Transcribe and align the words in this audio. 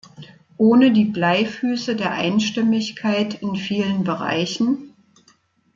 Ohne 0.57 0.91
die 0.93 1.05
Bleifüße 1.05 1.95
der 1.95 2.11
Einstimmigkeit 2.13 3.35
in 3.43 3.55
vielen 3.55 4.03
Bereichen? 4.03 4.95